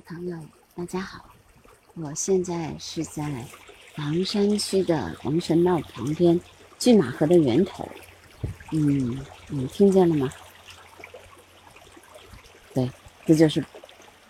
[0.00, 0.38] 朋友，
[0.74, 1.24] 大家好，
[1.94, 3.44] 我现在是在
[3.96, 6.38] 昂山区的王神庙旁边，
[6.78, 7.88] 拒马河的源头。
[8.70, 10.30] 嗯，你听见了吗？
[12.74, 12.88] 对，
[13.26, 13.64] 这就是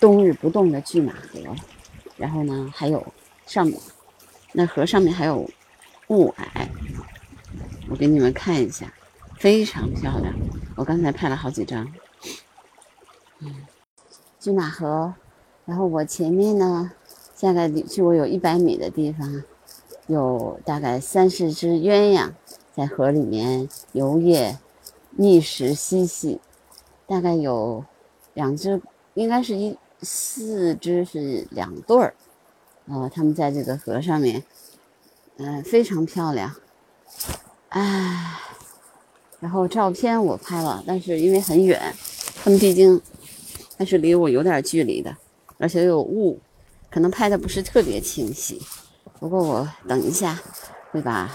[0.00, 1.54] 冬日不动的拒马河。
[2.16, 3.04] 然后呢，还有
[3.46, 3.78] 上面
[4.52, 5.48] 那河上面还有
[6.08, 6.68] 雾霭，
[7.90, 8.90] 我给你们看一下，
[9.36, 10.34] 非常漂亮。
[10.76, 11.92] 我刚才拍了好几张。
[13.40, 13.66] 嗯，
[14.40, 15.12] 拒马河。
[15.68, 16.90] 然后我前面呢，
[17.38, 19.44] 大概距我有一百米的地方，
[20.06, 22.30] 有大概三四只鸳鸯
[22.74, 24.56] 在河里面游曳、
[25.10, 26.40] 觅食嬉戏。
[27.06, 27.84] 大概有
[28.32, 28.80] 两只，
[29.12, 32.14] 应该是一四只是两对儿，
[32.86, 34.42] 呃，他们在这个河上面，
[35.36, 36.54] 嗯，非常漂亮。
[37.68, 38.38] 哎，
[39.40, 41.94] 然后照片我拍了，但是因为很远，
[42.42, 43.00] 他们毕竟
[43.78, 45.16] 还是离我有点距离的。
[45.58, 46.40] 而且有雾，
[46.90, 48.62] 可能拍的不是特别清晰。
[49.20, 50.40] 不过我等一下
[50.90, 51.30] 会把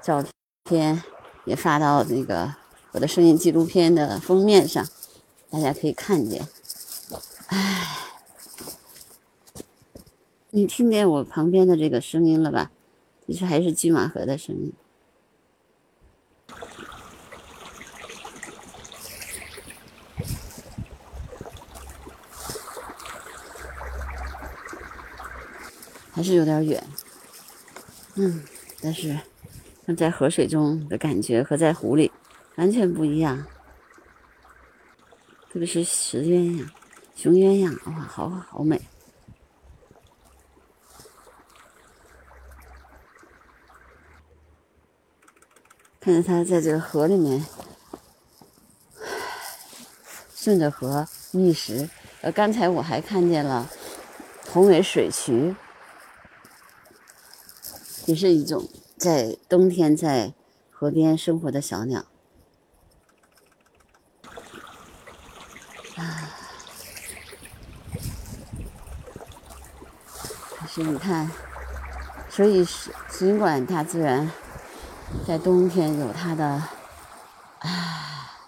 [0.00, 0.22] 照
[0.64, 1.02] 片
[1.44, 2.54] 也发到那个
[2.92, 4.86] 我的声音纪录片的封面上，
[5.50, 6.46] 大家可以看见。
[7.46, 7.98] 唉，
[10.50, 12.70] 你听见我旁边的这个声音了吧？
[13.26, 14.72] 其实还是金马河的声音。
[26.22, 26.86] 还是有点远，
[28.14, 28.44] 嗯，
[28.80, 29.18] 但是
[29.96, 32.12] 在河水中的感觉和在湖里
[32.54, 33.44] 完全不一样，
[35.52, 36.68] 特别是石鸳鸯、
[37.16, 38.80] 雄鸳鸯，哇，好好美！
[45.98, 47.44] 看着它在这个河里面
[50.36, 53.68] 顺着河觅食，呃，刚才我还看见了
[54.52, 55.56] 红尾水渠。
[58.06, 60.32] 也是一种在冬天在
[60.70, 62.04] 河边生活的小鸟。
[65.96, 66.30] 啊，
[70.58, 71.30] 可是你看，
[72.30, 74.30] 所以是尽管大自然
[75.26, 76.44] 在冬天有它的
[77.58, 78.38] 啊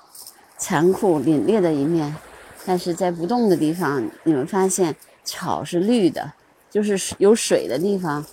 [0.56, 2.16] 残酷凛冽的一面，
[2.64, 6.32] 但是在不动的地方，你们发现草是绿的，
[6.70, 8.24] 就是有水的地方。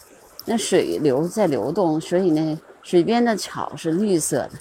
[0.45, 4.51] 那水流在流动，所以呢，水边的草是绿色的。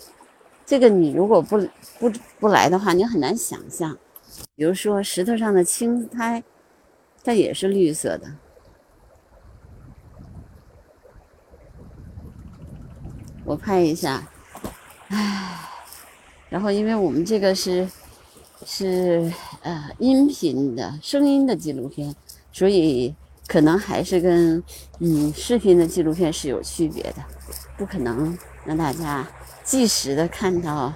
[0.66, 1.58] 这个你如果不
[1.98, 3.96] 不不来的话，你很难想象。
[4.54, 6.44] 比如说石头上的青苔，
[7.24, 8.30] 它也是绿色的。
[13.44, 14.30] 我拍一下，
[15.08, 15.58] 唉，
[16.50, 17.88] 然后因为我们这个是
[18.64, 19.32] 是
[19.62, 22.14] 呃音频的声音的纪录片，
[22.52, 23.14] 所以。
[23.50, 24.62] 可能还是跟
[25.00, 27.16] 嗯视频的纪录片是有区别的，
[27.76, 29.26] 不可能让大家
[29.64, 30.92] 即时的看到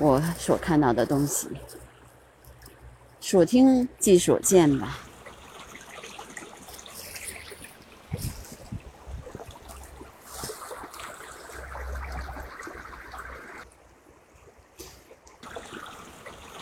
[0.00, 1.48] 我所看到的东西，
[3.20, 4.98] 所听即所见吧。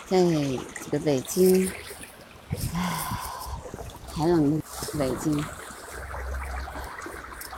[0.07, 0.21] 在
[0.83, 1.67] 这个北京，
[2.75, 2.79] 唉，
[4.13, 4.64] 寒冷的。
[4.97, 5.43] 北京，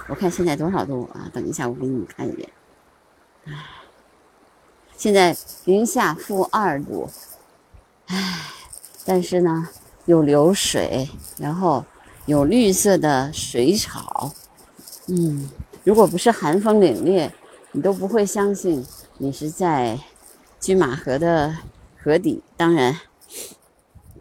[0.07, 1.29] 我看现在多少度啊？
[1.33, 2.49] 等一下，我给你们看一眼。
[3.45, 3.53] 唉，
[4.95, 7.09] 现在零下负二度，
[8.07, 8.41] 唉，
[9.05, 9.69] 但是呢，
[10.05, 11.85] 有流水，然后
[12.25, 14.33] 有绿色的水草。
[15.07, 15.49] 嗯，
[15.83, 17.31] 如果不是寒风凛冽，
[17.71, 18.85] 你都不会相信
[19.17, 19.99] 你是在
[20.59, 21.55] 拒马河的
[22.01, 22.99] 河底，当然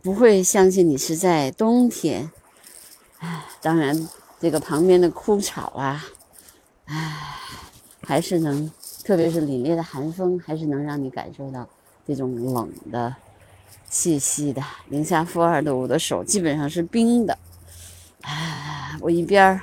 [0.02, 2.30] 不会相信你是在冬天。
[3.60, 4.08] 当然，
[4.38, 6.04] 这个旁边的枯草啊，
[6.84, 7.16] 唉，
[8.02, 8.70] 还是能，
[9.02, 11.68] 特别是凛冽的寒风，还是能让你感受到
[12.06, 13.16] 这种冷的
[13.88, 14.62] 气息的。
[14.88, 17.36] 零下负二度，我的手基本上是冰的。
[18.22, 19.62] 唉，我一边儿，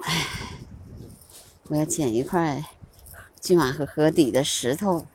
[0.00, 0.26] 唉，
[1.68, 2.64] 我要捡一块
[3.40, 5.06] 拒马河河底的石头，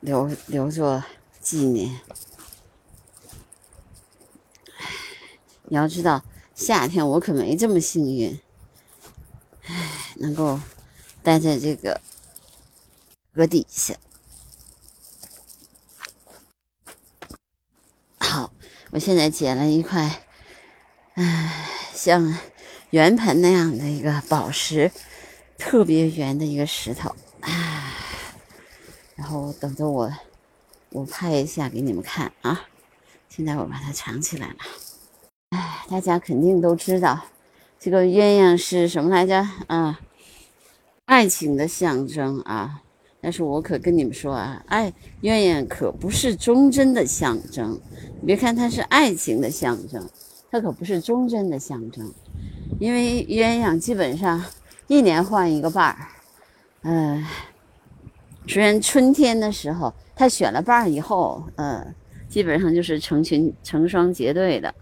[0.00, 1.02] 留留作
[1.40, 2.00] 纪念。
[5.70, 6.24] 你要知道，
[6.54, 8.40] 夏天我可没这么幸运，
[9.66, 10.58] 唉，能够
[11.22, 12.00] 待在这个
[13.34, 13.94] 河底下。
[18.18, 18.50] 好，
[18.90, 20.24] 我现在捡了一块，
[21.14, 22.38] 唉，像
[22.90, 24.90] 圆盘那样的一个宝石，
[25.58, 27.92] 特别圆的一个石头，唉，
[29.16, 30.10] 然后等着我，
[30.90, 32.66] 我拍一下给你们看啊。
[33.28, 34.56] 现在我把它藏起来了。
[35.50, 37.18] 哎，大家肯定都知道，
[37.78, 39.46] 这个鸳鸯是什么来着？
[39.66, 39.98] 啊，
[41.06, 42.82] 爱情的象征啊。
[43.20, 44.92] 但是我可跟你们说啊，爱
[45.22, 47.80] 鸳鸯可不是忠贞的象征。
[48.20, 50.06] 你别看它是爱情的象征，
[50.50, 52.12] 它可不是忠贞的象征。
[52.78, 54.44] 因为鸳鸯基本上
[54.86, 55.96] 一年换一个伴儿。
[56.82, 57.24] 嗯，
[58.46, 61.84] 虽然春天的时候它选了伴儿以后，呃，
[62.28, 64.72] 基本上就是成群成双结对的。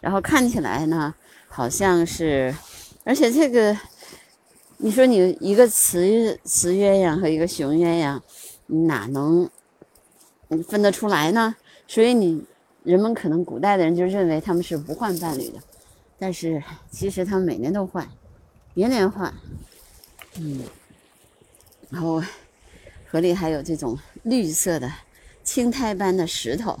[0.00, 1.14] 然后看起来呢，
[1.48, 2.54] 好像是，
[3.04, 3.76] 而且这个。
[4.80, 8.20] 你说你一个雌雌鸳鸯和一个雄鸳鸯，
[8.86, 9.50] 哪能
[10.68, 11.56] 分得出来呢？
[11.88, 12.44] 所以你
[12.84, 15.58] 人们可能古代的人就认为他们是不换伴侣的，
[16.16, 16.62] 但是
[16.92, 18.08] 其实他们每年都换，
[18.74, 19.34] 年年换。
[20.36, 20.62] 嗯，
[21.90, 22.22] 然后
[23.10, 24.88] 河里还有这种绿色的
[25.42, 26.78] 青苔般的石头，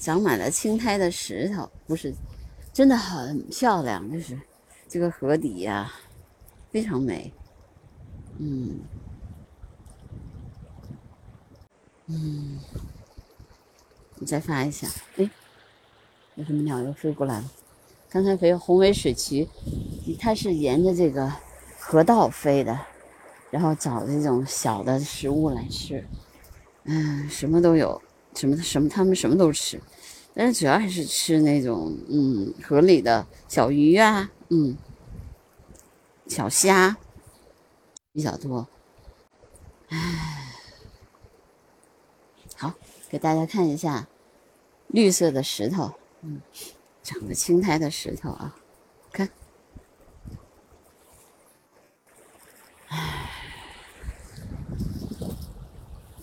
[0.00, 2.14] 长满了青苔的石头，不是
[2.72, 4.38] 真的很漂亮，就是
[4.88, 5.92] 这个河底呀。
[6.70, 7.30] 非常美，
[8.38, 8.80] 嗯，
[12.06, 12.58] 嗯，
[14.16, 14.88] 你再发一下，
[15.18, 15.30] 哎，
[16.36, 17.52] 有什么鸟又飞过来了？
[18.08, 19.46] 刚才飞红尾水渠，
[20.18, 21.30] 它是沿着这个
[21.78, 22.80] 河道飞的，
[23.50, 26.02] 然后找这种小的食物来吃，
[26.84, 28.00] 嗯，什么都有，
[28.34, 29.80] 什么什么，它们什么都吃，
[30.34, 34.76] 但是主要还是吃那种嗯河里的小鱼啊，嗯。
[36.28, 36.96] 小虾
[38.12, 38.66] 比较多，
[39.88, 40.54] 唉，
[42.56, 42.72] 好，
[43.10, 44.08] 给大家看一下
[44.86, 45.92] 绿色的石头，
[46.22, 46.40] 嗯，
[47.02, 48.56] 长着青苔的石头啊，
[49.12, 49.28] 看，
[52.88, 53.28] 唉，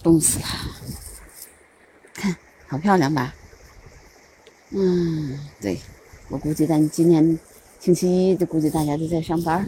[0.02, 0.46] 冻死了，
[2.70, 3.34] 好漂亮吧？
[4.70, 5.82] 嗯，对，
[6.30, 7.40] 我估计咱今天
[7.80, 9.68] 星期一，就估计大家都在上班。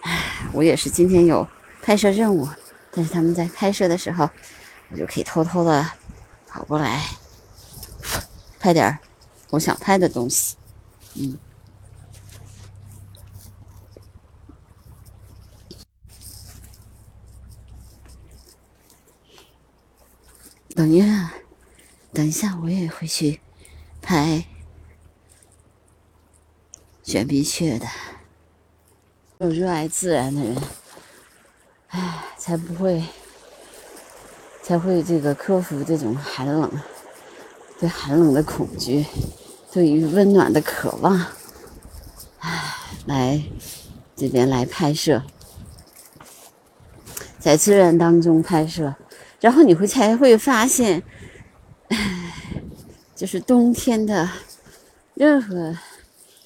[0.00, 1.46] 唉我也是今天有
[1.80, 2.48] 拍摄任务，
[2.90, 4.28] 但是他们在拍摄的时候，
[4.90, 5.88] 我就可以偷偷的
[6.48, 7.00] 跑过来
[8.58, 8.98] 拍点
[9.50, 10.56] 我想拍的东西。
[11.14, 11.38] 嗯，
[20.74, 21.32] 等一下，
[22.12, 23.40] 等一下，我也会去
[24.02, 24.44] 拍
[27.02, 27.86] 玄鼻雀的。
[29.38, 30.56] 有热爱自然的人，
[31.88, 33.04] 唉，才不会，
[34.62, 36.70] 才会这个克服这种寒冷，
[37.78, 39.06] 对寒冷的恐惧，
[39.72, 41.26] 对于温暖的渴望，
[42.40, 42.74] 唉，
[43.06, 43.42] 来
[44.14, 45.22] 这边来拍摄，
[47.38, 48.94] 在自然当中拍摄，
[49.40, 51.02] 然后你会才会发现，
[53.20, 54.30] 就是冬天的
[55.12, 55.76] 任何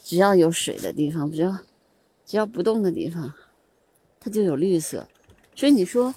[0.03, 1.57] 只要有水的地方，只要。
[2.27, 3.35] 只要不动的地方，
[4.19, 5.07] 它就有绿色。
[5.55, 6.15] 所以你说，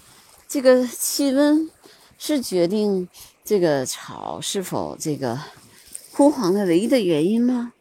[0.48, 1.70] 这个气温
[2.18, 3.10] 是决定
[3.44, 5.38] 这个草是否这个
[6.14, 7.74] 枯黄的唯一的原因吗？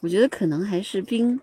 [0.00, 1.40] 我觉得可能还是冰。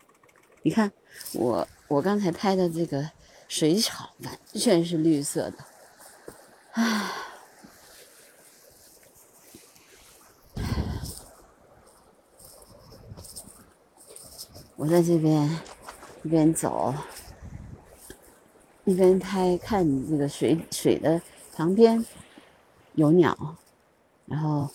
[0.61, 0.91] 你看，
[1.33, 3.09] 我我刚才拍的这个
[3.47, 5.57] 水草完全是绿色的。
[6.73, 7.11] 唉，
[14.79, 15.47] 我在这边。
[16.21, 16.93] 一边走，
[18.83, 21.21] 一边拍，看这个水水的
[21.55, 22.05] 旁边
[22.95, 23.55] 有鸟，
[24.25, 24.69] 然后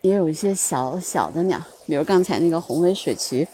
[0.00, 3.46] 也有一些小小的鸟，比如刚才那个红尾水渠，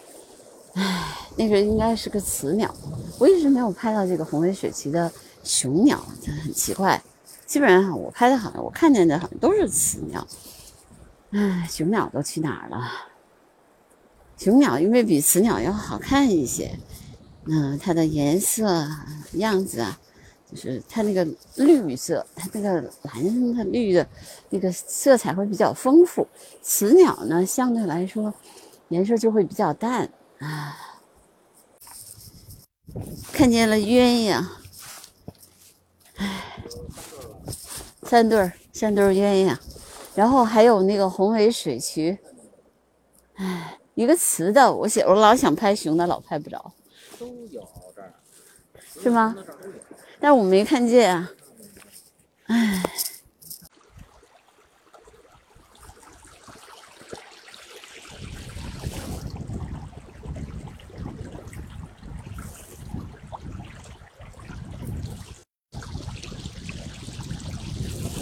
[0.72, 2.74] 唉，那个应该是个雌鸟，
[3.18, 7.00] 我一直没有拍到这个红尾水渠的雄鸟，这很奇怪。
[7.44, 10.26] 基本上我拍的好像我看见的好像都是雌鸟，
[11.32, 12.90] 唉，雄鸟都去哪儿了？
[14.36, 16.78] 雄鸟因为比雌鸟要好看一些，
[17.46, 18.86] 嗯，它的颜色
[19.34, 19.98] 样子啊，
[20.50, 21.26] 就是它那个
[21.56, 22.72] 绿色，它那个
[23.02, 24.06] 蓝的绿的，
[24.50, 26.26] 那个色彩会比较丰富。
[26.62, 28.34] 雌鸟呢，相对来说
[28.88, 30.76] 颜色就会比较淡啊。
[33.32, 34.44] 看见了鸳鸯，
[36.16, 36.64] 唉，
[38.02, 39.56] 三对儿，三对儿鸳鸯，
[40.14, 42.18] 然后还有那个红尾水渠，
[43.36, 43.78] 唉。
[43.94, 46.72] 一个雌的，我想我老想拍雄的，老拍不着。
[47.18, 48.12] 都有这儿，
[49.02, 49.36] 是吗？
[50.18, 51.30] 但我没看见啊。
[52.46, 52.82] 唉。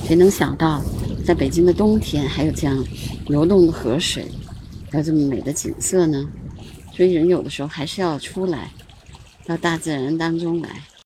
[0.04, 0.82] 谁能想到，
[1.26, 2.84] 在北京的冬天还有这样
[3.28, 4.30] 流动的河水，
[4.92, 6.28] 还有这么美的景色呢？
[6.94, 8.70] 所以人有的时候还是要出来，
[9.46, 10.68] 到大自然当中来。